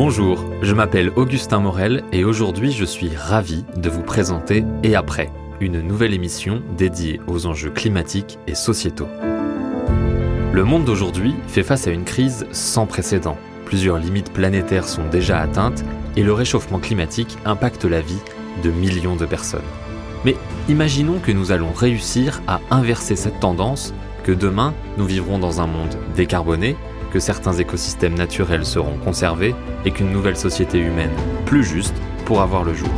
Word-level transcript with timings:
Bonjour, 0.00 0.44
je 0.62 0.74
m'appelle 0.74 1.10
Augustin 1.16 1.58
Morel 1.58 2.04
et 2.12 2.22
aujourd'hui 2.22 2.70
je 2.70 2.84
suis 2.84 3.16
ravi 3.16 3.64
de 3.76 3.90
vous 3.90 4.04
présenter 4.04 4.62
Et 4.84 4.94
après, 4.94 5.28
une 5.58 5.80
nouvelle 5.80 6.14
émission 6.14 6.62
dédiée 6.76 7.20
aux 7.26 7.46
enjeux 7.46 7.72
climatiques 7.72 8.38
et 8.46 8.54
sociétaux. 8.54 9.08
Le 10.52 10.62
monde 10.62 10.84
d'aujourd'hui 10.84 11.34
fait 11.48 11.64
face 11.64 11.88
à 11.88 11.90
une 11.90 12.04
crise 12.04 12.46
sans 12.52 12.86
précédent. 12.86 13.36
Plusieurs 13.64 13.98
limites 13.98 14.32
planétaires 14.32 14.86
sont 14.86 15.08
déjà 15.08 15.40
atteintes 15.40 15.84
et 16.16 16.22
le 16.22 16.32
réchauffement 16.32 16.78
climatique 16.78 17.36
impacte 17.44 17.84
la 17.84 18.00
vie 18.00 18.22
de 18.62 18.70
millions 18.70 19.16
de 19.16 19.26
personnes. 19.26 19.60
Mais 20.24 20.36
imaginons 20.68 21.18
que 21.18 21.32
nous 21.32 21.50
allons 21.50 21.72
réussir 21.72 22.40
à 22.46 22.60
inverser 22.70 23.16
cette 23.16 23.40
tendance, 23.40 23.92
que 24.22 24.30
demain 24.30 24.74
nous 24.96 25.06
vivrons 25.06 25.40
dans 25.40 25.60
un 25.60 25.66
monde 25.66 25.98
décarboné, 26.14 26.76
que 27.12 27.20
certains 27.20 27.54
écosystèmes 27.54 28.14
naturels 28.14 28.66
seront 28.66 28.96
conservés 28.98 29.54
et 29.84 29.90
qu'une 29.90 30.10
nouvelle 30.10 30.36
société 30.36 30.78
humaine 30.78 31.12
plus 31.46 31.64
juste 31.64 31.94
pourra 32.24 32.46
voir 32.46 32.64
le 32.64 32.74
jour. 32.74 32.88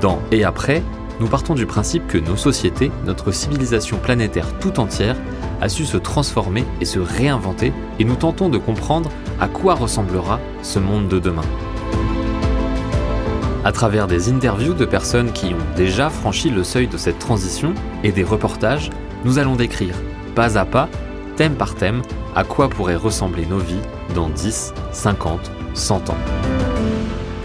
Dans 0.00 0.20
Et 0.30 0.44
après, 0.44 0.82
nous 1.20 1.28
partons 1.28 1.54
du 1.54 1.64
principe 1.64 2.06
que 2.06 2.18
nos 2.18 2.36
sociétés, 2.36 2.90
notre 3.06 3.32
civilisation 3.32 3.96
planétaire 3.96 4.58
tout 4.58 4.78
entière, 4.80 5.16
a 5.60 5.68
su 5.68 5.84
se 5.86 5.96
transformer 5.96 6.64
et 6.80 6.84
se 6.84 6.98
réinventer 6.98 7.72
et 7.98 8.04
nous 8.04 8.16
tentons 8.16 8.48
de 8.48 8.58
comprendre 8.58 9.10
à 9.40 9.48
quoi 9.48 9.74
ressemblera 9.74 10.40
ce 10.62 10.78
monde 10.78 11.08
de 11.08 11.18
demain. 11.18 11.42
À 13.64 13.72
travers 13.72 14.06
des 14.06 14.30
interviews 14.30 14.74
de 14.74 14.84
personnes 14.84 15.32
qui 15.32 15.46
ont 15.46 15.76
déjà 15.76 16.10
franchi 16.10 16.50
le 16.50 16.62
seuil 16.62 16.86
de 16.86 16.96
cette 16.96 17.18
transition 17.18 17.74
et 18.04 18.12
des 18.12 18.22
reportages, 18.22 18.90
nous 19.24 19.38
allons 19.38 19.56
décrire, 19.56 19.96
pas 20.36 20.58
à 20.58 20.66
pas, 20.66 20.88
thème 21.36 21.54
par 21.54 21.74
thème, 21.74 22.02
à 22.36 22.44
quoi 22.44 22.68
pourraient 22.68 22.94
ressembler 22.94 23.46
nos 23.46 23.58
vies 23.58 23.80
dans 24.14 24.28
10, 24.28 24.74
50, 24.92 25.50
100 25.72 26.10
ans. 26.10 26.16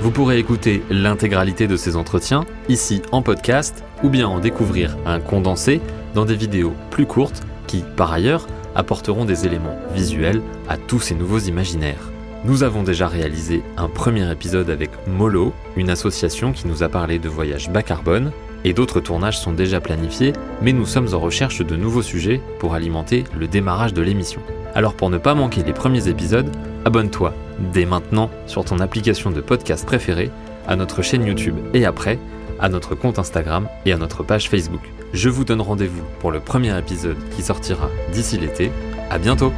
Vous 0.02 0.12
pourrez 0.12 0.38
écouter 0.38 0.84
l'intégralité 0.90 1.68
de 1.68 1.78
ces 1.78 1.96
entretiens 1.96 2.44
ici 2.68 3.02
en 3.14 3.22
podcast 3.22 3.86
ou 4.04 4.10
bien 4.10 4.28
en 4.28 4.40
découvrir 4.40 4.98
un 5.06 5.22
condensé 5.22 5.80
dans 6.14 6.26
des 6.26 6.36
vidéos 6.36 6.74
plus 6.90 7.06
courtes 7.06 7.44
qui, 7.66 7.84
par 7.96 8.12
ailleurs, 8.12 8.46
apporteront 8.76 9.24
des 9.24 9.46
éléments 9.46 9.80
visuels 9.94 10.42
à 10.68 10.76
tous 10.76 11.00
ces 11.00 11.16
nouveaux 11.16 11.40
imaginaires. 11.40 12.12
Nous 12.44 12.64
avons 12.64 12.84
déjà 12.84 13.08
réalisé 13.08 13.64
un 13.78 13.88
premier 13.88 14.30
épisode 14.30 14.70
avec 14.70 14.90
Molo, 15.08 15.54
une 15.78 15.90
association 15.90 16.52
qui 16.52 16.68
nous 16.68 16.84
a 16.84 16.90
parlé 16.90 17.20
de 17.20 17.30
voyages 17.30 17.70
bas 17.70 17.84
carbone, 17.84 18.32
et 18.64 18.74
d'autres 18.74 19.00
tournages 19.00 19.40
sont 19.40 19.54
déjà 19.54 19.82
planifiés, 19.82 20.34
mais 20.62 20.74
nous 20.74 20.86
sommes 20.86 21.14
en 21.14 21.20
recherche 21.20 21.66
de 21.66 21.76
nouveaux 21.76 22.02
sujets 22.02 22.42
pour 22.60 22.74
alimenter 22.74 23.24
le 23.38 23.48
démarrage 23.48 23.94
de 23.94 24.02
l'émission. 24.02 24.42
Alors 24.76 24.94
pour 24.94 25.10
ne 25.10 25.18
pas 25.18 25.34
manquer 25.34 25.64
les 25.64 25.74
premiers 25.74 26.08
épisodes, 26.08 26.50
abonne-toi 26.86 27.34
dès 27.74 27.86
maintenant 27.86 28.30
sur 28.48 28.66
ton 28.66 28.80
application 28.80 29.32
de 29.32 29.42
podcast 29.42 29.86
préférée, 29.86 30.32
à 30.68 30.76
notre 30.76 31.02
chaîne 31.02 31.26
YouTube 31.26 31.56
et 31.74 31.86
après, 31.86 32.20
à 32.60 32.70
notre 32.70 32.96
compte 32.96 33.20
Instagram 33.20 33.68
et 33.86 33.94
à 33.94 33.98
notre 33.98 34.24
page 34.24 34.50
Facebook. 34.50 34.82
Je 35.14 35.30
vous 35.30 35.44
donne 35.44 35.62
rendez-vous 35.62 36.04
pour 36.20 36.32
le 36.32 36.40
premier 36.40 36.78
épisode 36.78 37.18
qui 37.36 37.42
sortira 37.42 37.90
d'ici 38.14 38.38
l'été. 38.38 38.72
À 39.10 39.18
bientôt! 39.18 39.52